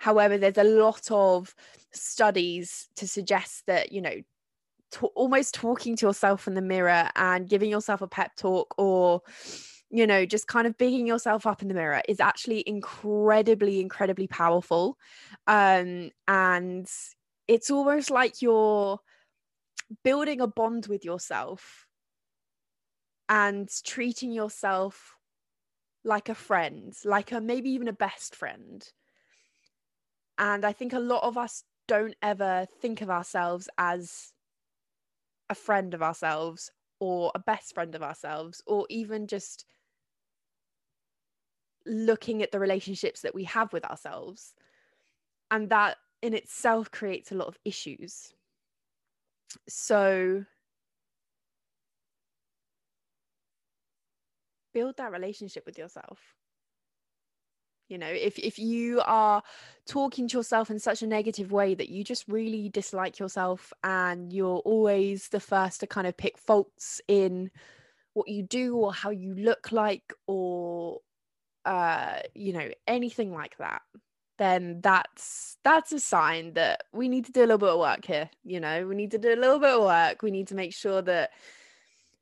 However, 0.00 0.38
there's 0.38 0.56
a 0.56 0.64
lot 0.64 1.10
of 1.10 1.54
studies 1.92 2.88
to 2.96 3.06
suggest 3.06 3.66
that, 3.66 3.92
you 3.92 4.00
know, 4.00 4.14
t- 4.90 5.06
almost 5.14 5.54
talking 5.54 5.94
to 5.96 6.06
yourself 6.06 6.48
in 6.48 6.54
the 6.54 6.62
mirror 6.62 7.10
and 7.16 7.46
giving 7.46 7.68
yourself 7.68 8.00
a 8.00 8.08
pep 8.08 8.34
talk 8.34 8.74
or 8.78 9.20
you 9.90 10.06
know 10.06 10.24
just 10.24 10.46
kind 10.46 10.66
of 10.66 10.78
bigging 10.78 11.06
yourself 11.06 11.46
up 11.46 11.60
in 11.60 11.68
the 11.68 11.74
mirror 11.74 12.00
is 12.08 12.18
actually 12.18 12.64
incredibly 12.66 13.78
incredibly 13.80 14.26
powerful. 14.26 14.96
Um 15.46 16.10
and 16.26 16.88
it's 17.46 17.70
almost 17.70 18.10
like 18.10 18.40
you're 18.40 19.00
building 20.02 20.40
a 20.40 20.46
bond 20.46 20.86
with 20.86 21.04
yourself 21.04 21.86
and 23.28 23.68
treating 23.84 24.32
yourself 24.32 25.18
like 26.04 26.30
a 26.30 26.34
friend 26.34 26.94
like 27.04 27.32
a 27.32 27.40
maybe 27.40 27.68
even 27.70 27.86
a 27.88 27.92
best 27.92 28.34
friend 28.34 28.90
and 30.40 30.64
i 30.64 30.72
think 30.72 30.92
a 30.92 30.98
lot 30.98 31.22
of 31.22 31.38
us 31.38 31.62
don't 31.86 32.16
ever 32.22 32.66
think 32.80 33.00
of 33.00 33.10
ourselves 33.10 33.68
as 33.78 34.32
a 35.48 35.54
friend 35.54 35.94
of 35.94 36.02
ourselves 36.02 36.70
or 37.00 37.32
a 37.34 37.38
best 37.38 37.74
friend 37.74 37.94
of 37.94 38.02
ourselves 38.02 38.62
or 38.66 38.86
even 38.88 39.26
just 39.26 39.64
looking 41.86 42.42
at 42.42 42.52
the 42.52 42.60
relationships 42.60 43.22
that 43.22 43.34
we 43.34 43.44
have 43.44 43.72
with 43.72 43.84
ourselves. 43.84 44.54
And 45.50 45.68
that 45.70 45.96
in 46.22 46.34
itself 46.34 46.90
creates 46.90 47.32
a 47.32 47.34
lot 47.34 47.48
of 47.48 47.58
issues. 47.64 48.32
So 49.68 50.44
build 54.72 54.96
that 54.98 55.10
relationship 55.10 55.66
with 55.66 55.76
yourself 55.76 56.39
you 57.90 57.98
know 57.98 58.06
if 58.06 58.38
if 58.38 58.58
you 58.58 59.02
are 59.04 59.42
talking 59.86 60.28
to 60.28 60.38
yourself 60.38 60.70
in 60.70 60.78
such 60.78 61.02
a 61.02 61.06
negative 61.06 61.52
way 61.52 61.74
that 61.74 61.88
you 61.88 62.04
just 62.04 62.24
really 62.28 62.68
dislike 62.68 63.18
yourself 63.18 63.72
and 63.82 64.32
you're 64.32 64.58
always 64.58 65.28
the 65.28 65.40
first 65.40 65.80
to 65.80 65.86
kind 65.86 66.06
of 66.06 66.16
pick 66.16 66.38
faults 66.38 67.00
in 67.08 67.50
what 68.14 68.28
you 68.28 68.42
do 68.42 68.76
or 68.76 68.92
how 68.92 69.10
you 69.10 69.34
look 69.34 69.72
like 69.72 70.12
or 70.26 71.00
uh 71.64 72.20
you 72.34 72.52
know 72.52 72.68
anything 72.86 73.32
like 73.32 73.56
that 73.58 73.82
then 74.38 74.80
that's 74.80 75.58
that's 75.64 75.92
a 75.92 76.00
sign 76.00 76.54
that 76.54 76.84
we 76.92 77.08
need 77.08 77.26
to 77.26 77.32
do 77.32 77.40
a 77.40 77.42
little 77.42 77.58
bit 77.58 77.68
of 77.68 77.78
work 77.78 78.04
here 78.06 78.30
you 78.42 78.58
know? 78.58 78.86
We 78.86 78.94
need 78.94 79.10
to 79.10 79.18
do 79.18 79.34
a 79.34 79.36
little 79.36 79.58
bit 79.58 79.70
of 79.70 79.82
work. 79.82 80.22
We 80.22 80.30
need 80.30 80.48
to 80.48 80.54
make 80.54 80.72
sure 80.72 81.02
that 81.02 81.30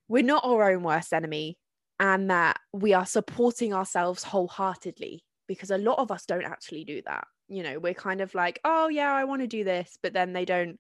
we're 0.09 0.25
not 0.25 0.45
our 0.45 0.73
own 0.73 0.83
worst 0.83 1.13
enemy 1.13 1.59
and 2.01 2.31
that 2.31 2.59
we 2.73 2.93
are 2.95 3.07
supporting 3.07 3.73
ourselves 3.73 4.23
wholeheartedly 4.23 5.23
because 5.49 5.71
a 5.71 5.79
lot 5.79 5.99
of 5.99 6.13
us 6.13 6.27
don't 6.27 6.45
actually 6.45 6.85
do 6.85 7.03
that. 7.07 7.27
You 7.49 7.65
know, 7.65 7.79
we're 7.81 7.95
kind 7.95 8.21
of 8.21 8.35
like, 8.35 8.61
oh, 8.65 8.89
yeah, 8.89 9.13
I 9.13 9.25
want 9.25 9.43
to 9.43 9.49
do 9.49 9.65
this, 9.65 9.99
but 10.03 10.13
then 10.13 10.33
they 10.33 10.45
don't, 10.45 10.79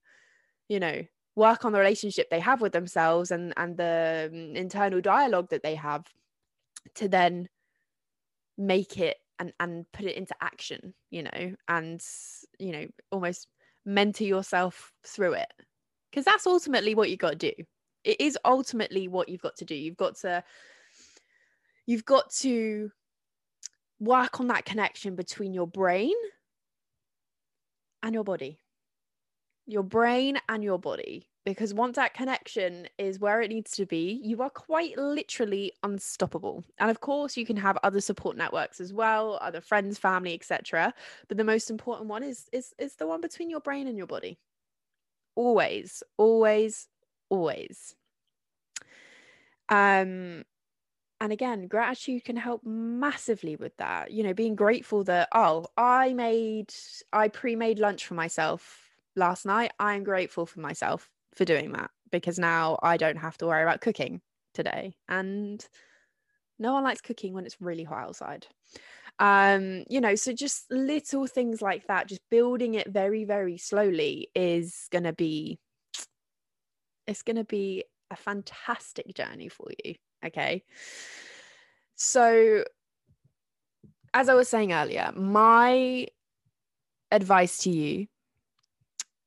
you 0.68 0.78
know, 0.78 1.02
work 1.34 1.64
on 1.64 1.72
the 1.72 1.78
relationship 1.78 2.28
they 2.30 2.40
have 2.40 2.60
with 2.60 2.72
themselves 2.72 3.30
and 3.30 3.54
and 3.56 3.76
the 3.76 4.28
um, 4.32 4.56
internal 4.56 5.00
dialogue 5.00 5.48
that 5.50 5.62
they 5.62 5.74
have 5.74 6.04
to 6.94 7.08
then 7.08 7.48
make 8.56 8.98
it 8.98 9.16
and 9.38 9.52
and 9.60 9.86
put 9.92 10.04
it 10.04 10.16
into 10.16 10.34
action 10.40 10.92
you 11.10 11.22
know 11.22 11.54
and 11.68 12.02
you 12.58 12.72
know 12.72 12.84
almost 13.12 13.46
mentor 13.88 14.24
yourself 14.24 14.92
through 15.04 15.32
it. 15.32 15.52
Because 16.10 16.24
that's 16.24 16.46
ultimately 16.46 16.94
what 16.94 17.10
you 17.10 17.16
got 17.16 17.38
to 17.38 17.52
do. 17.52 17.64
It 18.04 18.20
is 18.20 18.38
ultimately 18.44 19.08
what 19.08 19.28
you've 19.28 19.42
got 19.42 19.56
to 19.56 19.64
do. 19.64 19.74
You've 19.74 19.96
got 19.96 20.16
to 20.18 20.44
you've 21.86 22.04
got 22.04 22.30
to 22.40 22.90
work 24.00 24.40
on 24.40 24.48
that 24.48 24.64
connection 24.64 25.14
between 25.14 25.54
your 25.54 25.66
brain 25.66 26.14
and 28.02 28.14
your 28.14 28.24
body. 28.24 28.60
Your 29.66 29.82
brain 29.82 30.38
and 30.48 30.64
your 30.64 30.78
body. 30.78 31.28
Because 31.44 31.72
once 31.72 31.96
that 31.96 32.12
connection 32.12 32.88
is 32.98 33.18
where 33.18 33.40
it 33.40 33.48
needs 33.48 33.70
to 33.72 33.86
be, 33.86 34.20
you 34.22 34.42
are 34.42 34.50
quite 34.50 34.98
literally 34.98 35.72
unstoppable. 35.82 36.62
And 36.78 36.90
of 36.90 37.00
course, 37.00 37.38
you 37.38 37.46
can 37.46 37.56
have 37.56 37.78
other 37.82 38.02
support 38.02 38.36
networks 38.36 38.80
as 38.80 38.92
well, 38.92 39.38
other 39.40 39.62
friends, 39.62 39.98
family, 39.98 40.34
etc. 40.34 40.92
But 41.26 41.38
the 41.38 41.44
most 41.44 41.70
important 41.70 42.10
one 42.10 42.22
is 42.22 42.50
is 42.52 42.74
is 42.78 42.96
the 42.96 43.06
one 43.06 43.22
between 43.22 43.48
your 43.48 43.60
brain 43.60 43.86
and 43.86 43.96
your 43.96 44.06
body. 44.06 44.38
Always, 45.36 46.02
always, 46.18 46.86
always. 47.30 47.94
Um, 49.70 50.44
and 51.20 51.32
again 51.32 51.66
gratitude 51.66 52.24
can 52.24 52.36
help 52.36 52.64
massively 52.64 53.56
with 53.56 53.76
that 53.78 54.10
you 54.10 54.22
know 54.22 54.34
being 54.34 54.54
grateful 54.54 55.04
that 55.04 55.28
oh 55.34 55.66
i 55.76 56.12
made 56.12 56.72
i 57.12 57.28
pre-made 57.28 57.78
lunch 57.78 58.06
for 58.06 58.14
myself 58.14 58.88
last 59.16 59.44
night 59.44 59.72
i'm 59.78 60.04
grateful 60.04 60.46
for 60.46 60.60
myself 60.60 61.10
for 61.34 61.44
doing 61.44 61.72
that 61.72 61.90
because 62.12 62.38
now 62.38 62.78
i 62.82 62.96
don't 62.96 63.16
have 63.16 63.36
to 63.36 63.46
worry 63.46 63.62
about 63.62 63.80
cooking 63.80 64.20
today. 64.58 64.92
And 65.08 65.64
no 66.58 66.72
one 66.72 66.82
likes 66.82 67.00
cooking 67.00 67.32
when 67.32 67.46
it's 67.46 67.60
really 67.60 67.84
hot 67.84 68.08
outside. 68.08 68.46
Um 69.18 69.84
you 69.88 70.00
know 70.00 70.14
so 70.14 70.32
just 70.32 70.70
little 70.70 71.26
things 71.26 71.60
like 71.60 71.86
that 71.88 72.08
just 72.08 72.20
building 72.30 72.74
it 72.74 72.88
very 72.88 73.24
very 73.24 73.58
slowly 73.58 74.28
is 74.32 74.86
going 74.92 75.02
to 75.02 75.12
be 75.12 75.58
it's 77.08 77.22
going 77.22 77.36
to 77.36 77.44
be 77.44 77.84
a 78.12 78.16
fantastic 78.16 79.12
journey 79.14 79.48
for 79.48 79.66
you 79.84 79.94
Okay. 80.24 80.64
So, 81.94 82.64
as 84.14 84.28
I 84.28 84.34
was 84.34 84.48
saying 84.48 84.72
earlier, 84.72 85.12
my 85.14 86.06
advice 87.10 87.58
to 87.58 87.70
you 87.70 88.06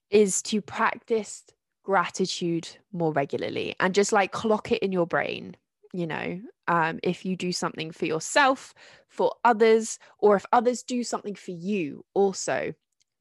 is 0.09 0.41
to 0.43 0.61
practice 0.61 1.43
gratitude 1.83 2.67
more 2.91 3.11
regularly 3.11 3.75
and 3.79 3.95
just 3.95 4.11
like 4.11 4.31
clock 4.31 4.71
it 4.71 4.83
in 4.83 4.91
your 4.91 5.07
brain. 5.07 5.55
You 5.93 6.07
know, 6.07 6.41
um, 6.67 6.99
if 7.03 7.25
you 7.25 7.35
do 7.35 7.51
something 7.51 7.91
for 7.91 8.05
yourself, 8.05 8.73
for 9.09 9.33
others, 9.43 9.99
or 10.19 10.37
if 10.37 10.45
others 10.53 10.83
do 10.83 11.03
something 11.03 11.35
for 11.35 11.51
you, 11.51 12.05
also 12.13 12.73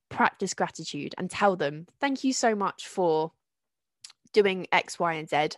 practice 0.08 0.54
gratitude 0.54 1.14
and 1.18 1.30
tell 1.30 1.56
them, 1.56 1.86
thank 2.00 2.22
you 2.22 2.32
so 2.32 2.54
much 2.54 2.86
for 2.86 3.32
doing 4.32 4.66
X, 4.70 4.98
Y, 4.98 5.14
and 5.14 5.28
Z. 5.28 5.48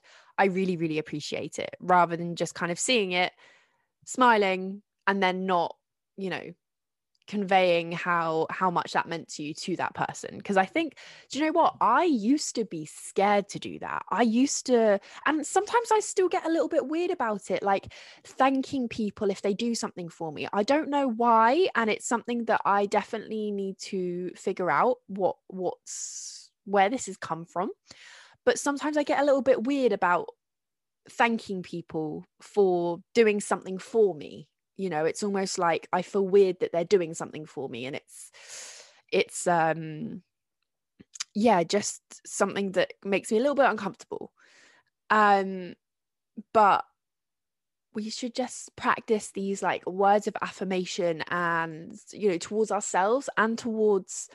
I 0.43 0.47
really, 0.47 0.77
really 0.77 0.99
appreciate 0.99 1.61
it 1.61 1.77
rather 1.79 2.17
than 2.17 2.35
just 2.35 2.53
kind 2.53 2.73
of 2.73 2.79
seeing 2.81 3.13
it, 3.13 3.33
smiling, 4.05 4.83
and 5.07 5.23
then 5.23 5.47
not, 5.47 5.77
you 6.17 6.31
know, 6.31 6.53
conveying 7.29 7.93
how 7.93 8.49
how 8.51 8.69
much 8.69 8.95
that 8.95 9.07
meant 9.07 9.29
to 9.29 9.45
you 9.45 9.55
to 9.55 9.77
that 9.77 9.95
person. 9.95 10.37
Because 10.37 10.57
i 10.57 10.65
think 10.65 10.97
do 11.31 11.39
you 11.39 11.47
know 11.47 11.53
what? 11.53 11.77
I 11.81 12.03
used 12.03 12.57
to 12.57 12.65
be 12.65 12.87
scared 12.87 13.49
to 13.51 13.61
do 13.61 13.79
that. 13.79 14.03
I 14.11 14.23
used 14.23 14.67
to 14.67 14.99
and 15.27 15.47
sometimes 15.47 15.93
i 15.93 16.01
still 16.01 16.29
get 16.29 16.45
a 16.45 16.51
little 16.51 16.69
bit 16.69 16.89
weird 16.89 17.13
about 17.13 17.53
it 17.53 17.63
like 17.63 17.93
thanking 18.25 18.89
people 18.89 19.31
if 19.31 19.43
they 19.43 19.55
do 19.55 19.77
something 19.77 20.09
for 20.09 20.33
me. 20.33 20.49
I 20.53 20.65
don't 20.65 20.91
know 20.91 21.07
why 21.07 21.69
and 21.77 21.89
it's 21.89 22.09
something 22.09 22.47
that 22.47 22.63
i 22.65 22.87
definitely 22.87 23.53
need 23.53 23.79
to 23.93 24.33
figure 24.35 24.73
out 24.73 24.97
what 25.07 25.37
what's 25.47 26.51
where 26.65 26.91
this 26.91 27.07
has 27.07 27.17
come 27.17 27.45
from 27.45 27.71
but 28.45 28.59
sometimes 28.59 28.97
i 28.97 29.03
get 29.03 29.21
a 29.21 29.25
little 29.25 29.43
bit 29.43 29.65
weird 29.65 29.93
about 29.93 30.29
thanking 31.11 31.63
people 31.63 32.25
for 32.41 33.01
doing 33.15 33.41
something 33.41 33.79
for 33.79 34.15
me. 34.15 34.49
You 34.77 34.89
know 34.89 35.05
it's 35.05 35.23
almost 35.23 35.59
like 35.59 35.87
i 35.93 36.03
feel 36.03 36.27
weird 36.27 36.61
that 36.61 36.73
they're 36.73 36.85
doing 36.85 37.15
something 37.15 37.45
for 37.45 37.69
me 37.69 37.87
and 37.87 37.95
it's 37.95 38.31
it's 39.13 39.47
um 39.47 40.23
yeah 41.35 41.63
just 41.63 42.01
something 42.27 42.73
that 42.73 42.95
makes 43.05 43.31
me 43.31 43.39
a 43.39 43.41
little 43.41 43.55
bit 43.55 43.71
uncomfortable. 43.71 44.33
Um 45.11 45.75
but 46.55 46.85
we 47.95 48.09
should 48.09 48.35
just 48.35 48.75
practice 48.75 49.31
these 49.31 49.63
like 49.63 49.87
words 49.87 50.27
of 50.27 50.37
affirmation 50.41 51.23
and 51.29 51.95
you 52.13 52.31
know 52.31 52.39
towards 52.39 52.71
ourselves 52.71 53.29
and 53.37 53.59
towards 53.59 54.31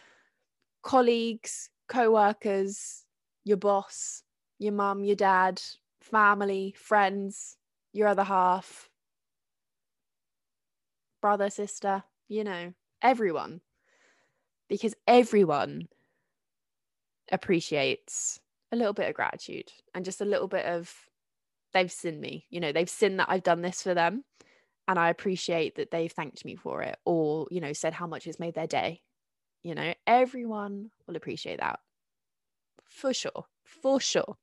colleagues 0.84 1.70
co-workers 1.90 3.07
your 3.48 3.58
boss 3.58 4.24
your 4.60 4.74
mum 4.74 5.04
your 5.04 5.16
dad 5.16 5.62
family 6.02 6.74
friends 6.78 7.58
your 7.94 8.08
other 8.08 8.24
half 8.24 8.90
brother, 11.22 11.50
sister, 11.50 12.04
you 12.28 12.44
know, 12.44 12.74
everyone. 13.02 13.62
Because 14.70 14.96
everyone 15.08 15.88
appreciates 17.32 18.40
a 18.72 18.76
little 18.76 18.94
bit 18.94 19.10
of 19.10 19.16
gratitude 19.16 19.72
and 19.94 20.06
just 20.06 20.22
a 20.22 20.26
little 20.26 20.48
bit 20.48 20.66
of 20.66 20.94
they've 21.74 21.92
seen 21.92 22.20
me, 22.20 22.46
you 22.50 22.60
know, 22.60 22.72
they've 22.72 22.90
seen 22.90 23.18
that 23.18 23.30
I've 23.30 23.44
done 23.44 23.62
this 23.62 23.82
for 23.82 23.94
them. 23.94 24.24
And 24.90 24.98
I 24.98 25.10
appreciate 25.10 25.76
that 25.76 25.92
they've 25.92 26.12
thanked 26.12 26.46
me 26.46 26.56
for 26.56 26.82
it 26.82 26.98
or, 27.04 27.48
you 27.52 27.60
know, 27.60 27.74
said 27.74 27.94
how 27.94 28.08
much 28.08 28.26
it's 28.26 28.40
made 28.40 28.56
their 28.56 28.68
day. 28.68 29.02
You 29.64 29.76
know, 29.76 29.94
everyone 30.06 30.92
will 31.08 31.18
appreciate 31.18 31.60
that 31.60 31.80
for 32.88 33.14
sure. 33.14 33.46
For 33.64 34.00
sure. 34.00 34.38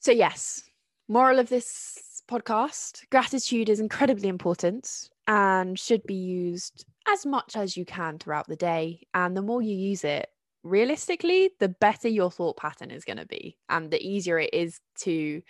So, 0.00 0.12
yes, 0.12 0.62
moral 1.08 1.38
of 1.38 1.48
this 1.48 2.22
podcast, 2.30 3.08
gratitude 3.10 3.68
is 3.68 3.80
incredibly 3.80 4.28
important 4.28 5.10
and 5.26 5.78
should 5.78 6.02
be 6.04 6.14
used 6.14 6.84
as 7.08 7.24
much 7.26 7.56
as 7.56 7.76
you 7.76 7.84
can 7.84 8.18
throughout 8.18 8.46
the 8.46 8.56
day. 8.56 9.06
And 9.14 9.36
the 9.36 9.42
more 9.42 9.62
you 9.62 9.74
use 9.74 10.04
it, 10.04 10.28
realistically, 10.62 11.50
the 11.60 11.68
better 11.68 12.08
your 12.08 12.30
thought 12.30 12.56
pattern 12.56 12.90
is 12.90 13.04
going 13.04 13.18
to 13.18 13.26
be, 13.26 13.56
and 13.68 13.90
the 13.90 14.00
easier 14.04 14.38
it 14.38 14.50
is 14.52 14.80
to 15.00 15.42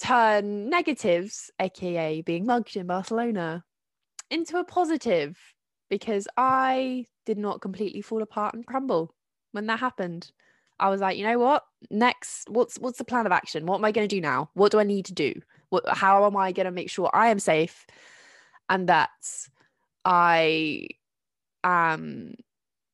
turn 0.00 0.68
negatives, 0.68 1.50
aka 1.60 2.22
being 2.22 2.46
mugged 2.46 2.76
in 2.76 2.86
Barcelona, 2.86 3.64
into 4.30 4.58
a 4.58 4.64
positive. 4.64 5.38
Because 5.90 6.26
I 6.38 7.04
did 7.26 7.36
not 7.36 7.60
completely 7.60 8.00
fall 8.00 8.22
apart 8.22 8.54
and 8.54 8.66
crumble 8.66 9.14
when 9.52 9.66
that 9.66 9.80
happened. 9.80 10.30
I 10.78 10.88
was 10.88 11.00
like, 11.00 11.16
you 11.16 11.24
know 11.24 11.38
what? 11.38 11.64
Next, 11.90 12.48
what's 12.50 12.76
what's 12.78 12.98
the 12.98 13.04
plan 13.04 13.26
of 13.26 13.32
action? 13.32 13.66
What 13.66 13.76
am 13.76 13.84
I 13.84 13.92
going 13.92 14.08
to 14.08 14.14
do 14.16 14.20
now? 14.20 14.50
What 14.54 14.72
do 14.72 14.80
I 14.80 14.84
need 14.84 15.04
to 15.06 15.12
do? 15.12 15.40
What, 15.70 15.84
how 15.88 16.26
am 16.26 16.36
I 16.36 16.52
going 16.52 16.66
to 16.66 16.72
make 16.72 16.90
sure 16.90 17.08
I 17.14 17.28
am 17.28 17.38
safe 17.38 17.86
and 18.68 18.88
that 18.88 19.10
I 20.04 20.88
am 21.64 22.34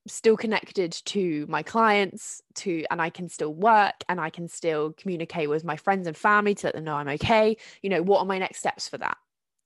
still 0.06 0.36
connected 0.36 0.92
to 1.04 1.46
my 1.48 1.62
clients 1.62 2.42
to 2.54 2.84
and 2.90 3.00
I 3.00 3.10
can 3.10 3.28
still 3.28 3.52
work 3.52 3.94
and 4.08 4.20
I 4.20 4.30
can 4.30 4.48
still 4.48 4.92
communicate 4.92 5.48
with 5.48 5.64
my 5.64 5.76
friends 5.76 6.06
and 6.06 6.16
family 6.16 6.54
to 6.56 6.66
let 6.66 6.74
them 6.74 6.84
know 6.84 6.94
I'm 6.94 7.08
okay. 7.08 7.56
You 7.82 7.90
know, 7.90 8.02
what 8.02 8.20
are 8.20 8.26
my 8.26 8.38
next 8.38 8.58
steps 8.58 8.88
for 8.88 8.98
that? 8.98 9.16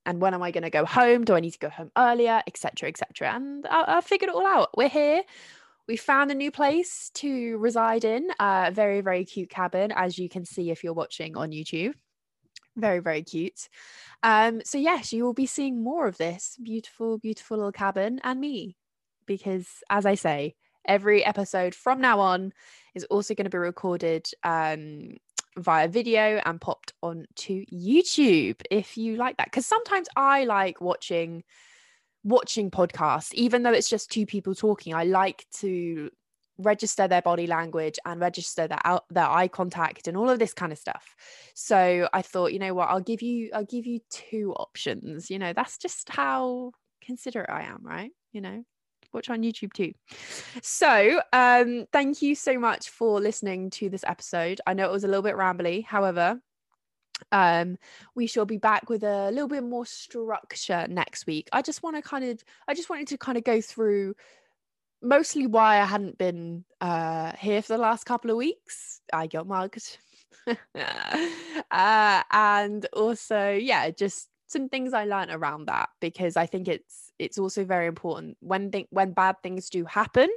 And 0.05 0.21
when 0.21 0.35
am 0.35 0.43
I 0.43 0.51
going 0.51 0.65
to 0.65 0.71
go 0.71 0.85
home? 0.85 1.25
Do 1.25 1.35
I 1.35 1.41
need 1.41 1.53
to 1.53 1.59
go 1.59 1.71
home 1.71 1.93
earlier, 1.97 2.43
etc., 2.47 2.89
etc.? 2.89 3.33
And 3.35 3.67
I, 3.67 3.99
I 3.99 4.01
figured 4.01 4.31
it 4.31 4.35
all 4.35 4.47
out. 4.47 4.71
We're 4.77 4.89
here. 4.89 5.23
We 5.93 5.99
found 5.99 6.31
a 6.31 6.35
new 6.35 6.51
place 6.51 7.11
to 7.17 7.59
reside 7.59 8.07
in, 8.07 8.31
a 8.41 8.71
very, 8.73 9.03
very 9.03 9.27
cute 9.27 9.51
cabin, 9.51 9.93
as 9.93 10.17
you 10.17 10.27
can 10.27 10.47
see 10.47 10.71
if 10.71 10.83
you're 10.83 10.95
watching 10.95 11.37
on 11.37 11.51
YouTube. 11.51 11.93
Very 12.75 13.01
very 13.01 13.23
cute. 13.23 13.69
Um 14.23 14.63
so 14.65 14.79
yes 14.79 15.13
you 15.13 15.23
will 15.23 15.35
be 15.35 15.45
seeing 15.45 15.85
more 15.85 16.07
of 16.07 16.17
this 16.17 16.57
beautiful 16.63 17.19
beautiful 17.19 17.59
little 17.59 17.73
cabin 17.73 18.21
and 18.25 18.41
me 18.41 18.75
because 19.27 19.69
as 19.91 20.07
i 20.07 20.15
say 20.15 20.55
every 20.87 21.23
episode 21.23 21.75
from 21.75 22.01
now 22.01 22.21
on 22.21 22.55
is 22.95 23.05
also 23.11 23.35
going 23.35 23.45
to 23.45 23.51
be 23.51 23.59
recorded 23.59 24.27
um 24.45 25.19
via 25.59 25.89
video 25.89 26.41
and 26.47 26.59
popped 26.59 26.95
onto 27.03 27.67
youtube 27.71 28.63
if 28.71 28.97
you 28.97 29.17
like 29.17 29.37
that. 29.37 29.49
Because 29.49 29.67
sometimes 29.67 30.09
i 30.17 30.45
like 30.45 30.81
watching 30.81 31.45
watching 32.25 32.71
podcasts 32.71 33.33
even 33.35 33.63
though 33.63 33.73
it's 33.73 33.89
just 33.89 34.11
two 34.11 34.27
people 34.27 34.55
talking 34.55 34.95
i 34.95 35.05
like 35.05 35.47
to 35.53 36.11
register 36.59 37.09
their 37.09 37.23
body 37.23 37.47
language 37.47 37.99
and 38.05 38.21
register 38.21 38.67
their 38.67 38.79
out 38.85 39.05
their 39.11 39.29
eye 39.29 39.49
contact 39.49 40.09
and 40.09 40.17
all 40.17 40.31
of 40.31 40.39
this 40.39 40.53
kind 40.53 40.73
of 40.73 40.79
stuff. 40.79 41.15
So 41.55 42.09
i 42.13 42.23
thought 42.23 42.53
you 42.53 42.59
know 42.59 42.75
what 42.75 42.89
i'll 42.89 43.01
give 43.01 43.23
you 43.23 43.51
i'll 43.55 43.65
give 43.65 43.87
you 43.87 44.01
two 44.11 44.53
options. 44.55 45.31
You 45.31 45.39
know 45.39 45.53
that's 45.53 45.79
just 45.79 46.09
how 46.09 46.73
considerate 47.03 47.51
i 47.51 47.63
am 47.63 47.81
right? 47.83 48.11
You 48.33 48.41
know 48.41 48.65
watch 49.13 49.29
on 49.29 49.43
youtube 49.43 49.73
too. 49.73 49.93
So 50.63 51.21
um 51.33 51.87
thank 51.93 52.23
you 52.23 52.35
so 52.35 52.59
much 52.59 52.89
for 52.89 53.21
listening 53.21 53.71
to 53.71 53.89
this 53.89 54.05
episode. 54.07 54.61
I 54.67 54.75
know 54.75 54.87
it 54.87 54.93
was 54.93 55.05
a 55.05 55.09
little 55.09 55.23
bit 55.23 55.37
rambly. 55.37 55.85
However 55.85 56.41
um 57.31 57.79
we 58.15 58.27
shall 58.27 58.45
be 58.45 58.57
back 58.57 58.89
with 58.89 59.05
a 59.05 59.31
little 59.31 59.49
bit 59.49 59.63
more 59.63 59.87
structure 59.87 60.87
next 60.89 61.27
week 61.27 61.49
i 61.53 61.63
just 61.63 61.83
want 61.83 61.95
to 61.95 62.03
kind 62.03 62.25
of 62.25 62.43
i 62.69 62.75
just 62.75 62.91
wanted 62.91 63.07
to 63.07 63.17
kind 63.17 63.39
of 63.39 63.45
go 63.45 63.61
through 63.61 64.15
mostly 65.03 65.47
why 65.47 65.81
I 65.81 65.85
hadn't 65.85 66.17
been 66.17 66.65
uh, 66.81 67.33
here 67.39 67.61
for 67.61 67.75
the 67.75 67.79
last 67.79 68.05
couple 68.05 68.31
of 68.31 68.37
weeks. 68.37 69.01
I 69.13 69.27
got 69.27 69.47
mugged. 69.47 69.99
uh, 70.47 72.23
and 72.31 72.87
also, 72.93 73.53
yeah, 73.53 73.91
just 73.91 74.29
some 74.47 74.69
things 74.69 74.93
I 74.95 75.05
learned 75.05 75.33
around 75.33 75.67
that 75.67 75.89
because 76.01 76.37
I 76.37 76.47
think 76.47 76.69
it's 76.69 77.13
it's 77.19 77.39
also 77.39 77.65
very 77.65 77.87
important 77.87 78.37
when 78.41 78.71
th- 78.71 78.89
when 78.91 79.13
bad 79.13 79.37
things 79.43 79.71
do 79.71 79.85
happen 79.85 80.29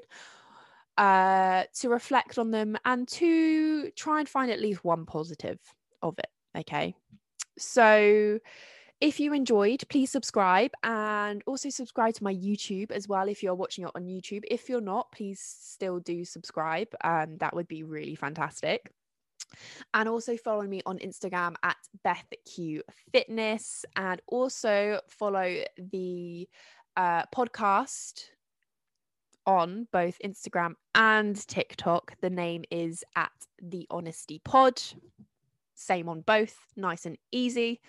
uh, 0.98 1.64
to 1.76 1.90
reflect 1.90 2.38
on 2.38 2.52
them 2.52 2.78
and 2.86 3.08
to 3.10 3.92
try 3.92 4.20
and 4.20 4.30
find 4.30 4.52
at 4.52 4.62
least 4.62 4.84
one 4.84 5.06
positive 5.06 5.60
of 6.02 6.18
it. 6.20 6.28
Okay, 6.56 6.96
so 7.58 8.39
if 9.02 9.20
you 9.20 9.34
enjoyed, 9.34 9.84
please 9.89 10.10
subscribe 10.10 10.72
and 10.84 11.44
also 11.46 11.70
subscribe 11.70 12.13
to 12.15 12.24
my 12.24 12.34
YouTube 12.34 12.91
as 12.91 13.08
well 13.08 13.28
if 13.28 13.44
you're 13.44 13.56
watching 13.56 13.84
it 13.84 13.91
on 13.94 14.06
YouTube. 14.06 14.44
If 14.50 14.70
you're 14.70 14.82
not, 14.82 15.12
please 15.12 15.41
still 15.41 16.00
do 16.00 16.24
subscribe. 16.24 16.88
Um, 17.04 17.38
that 17.39 17.54
would 17.54 17.68
be 17.68 17.84
really 17.84 18.15
fantastic. 18.15 18.91
And 19.94 20.08
also 20.08 20.38
follow 20.38 20.63
me 20.63 20.82
on 20.86 20.98
Instagram 21.00 21.56
at 21.62 21.78
BethQ 22.06 22.82
Fitness 23.12 23.86
and 23.96 24.22
also 24.28 25.02
follow 25.10 25.63
the 25.91 26.48
uh, 26.96 27.24
podcast 27.36 28.24
on 29.46 29.88
both 29.91 30.18
Instagram 30.24 30.74
and 30.96 31.36
TikTok. 31.48 32.15
The 32.22 32.30
name 32.30 32.63
is 32.72 33.04
at 33.15 33.32
the 33.62 33.86
Honesty 33.91 34.41
Pod 34.44 34.82
same 35.76 36.10
on 36.10 36.22
both, 36.22 36.56
nice 36.76 37.06
and 37.06 37.18
easy. 37.32 37.82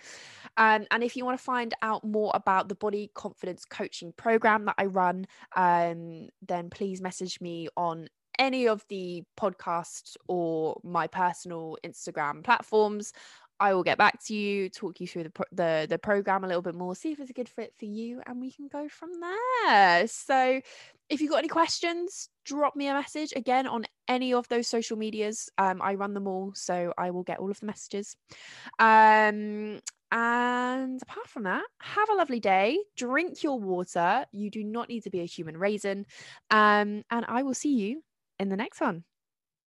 Um, 0.57 0.85
and 0.91 1.03
if 1.03 1.15
you 1.15 1.25
want 1.25 1.37
to 1.37 1.43
find 1.43 1.73
out 1.81 2.03
more 2.03 2.31
about 2.33 2.69
the 2.69 2.75
body 2.75 3.11
confidence 3.13 3.65
coaching 3.65 4.13
program 4.15 4.65
that 4.65 4.75
I 4.77 4.85
run, 4.85 5.27
um, 5.55 6.29
then 6.45 6.69
please 6.69 7.01
message 7.01 7.39
me 7.41 7.67
on 7.75 8.09
any 8.39 8.67
of 8.67 8.85
the 8.89 9.23
podcasts 9.39 10.15
or 10.27 10.79
my 10.83 11.07
personal 11.07 11.77
Instagram 11.83 12.43
platforms. 12.43 13.13
I 13.59 13.73
will 13.73 13.83
get 13.83 13.97
back 13.97 14.23
to 14.25 14.35
you, 14.35 14.69
talk 14.69 14.99
you 14.99 15.07
through 15.07 15.23
the, 15.23 15.29
pro- 15.29 15.45
the 15.51 15.87
the 15.89 15.97
program 15.97 16.43
a 16.43 16.47
little 16.47 16.61
bit 16.61 16.75
more, 16.75 16.95
see 16.95 17.11
if 17.11 17.19
it's 17.19 17.29
a 17.29 17.33
good 17.33 17.49
fit 17.49 17.73
for 17.77 17.85
you, 17.85 18.21
and 18.25 18.39
we 18.39 18.51
can 18.51 18.67
go 18.67 18.87
from 18.87 19.09
there. 19.19 20.07
So, 20.07 20.61
if 21.09 21.21
you've 21.21 21.31
got 21.31 21.39
any 21.39 21.47
questions, 21.47 22.29
drop 22.45 22.75
me 22.75 22.87
a 22.87 22.93
message 22.93 23.33
again 23.35 23.67
on 23.67 23.85
any 24.07 24.33
of 24.33 24.47
those 24.47 24.67
social 24.67 24.97
medias. 24.97 25.49
Um, 25.57 25.81
I 25.81 25.95
run 25.95 26.13
them 26.13 26.27
all, 26.27 26.51
so 26.53 26.93
I 26.97 27.11
will 27.11 27.23
get 27.23 27.39
all 27.39 27.51
of 27.51 27.59
the 27.59 27.65
messages. 27.65 28.15
Um, 28.79 29.79
and 30.11 31.01
apart 31.01 31.27
from 31.27 31.43
that, 31.43 31.63
have 31.81 32.09
a 32.09 32.15
lovely 32.15 32.39
day. 32.39 32.79
Drink 32.95 33.43
your 33.43 33.59
water. 33.59 34.25
You 34.31 34.49
do 34.49 34.63
not 34.63 34.87
need 34.87 35.03
to 35.03 35.09
be 35.09 35.19
a 35.19 35.25
human 35.25 35.57
raisin. 35.57 36.05
Um, 36.49 37.03
and 37.09 37.25
I 37.27 37.43
will 37.43 37.53
see 37.53 37.73
you 37.73 38.03
in 38.39 38.49
the 38.49 38.55
next 38.55 38.79
one. 38.79 39.03